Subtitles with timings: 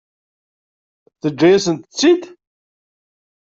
[1.21, 2.23] Teǧǧa-yasent-tt-id?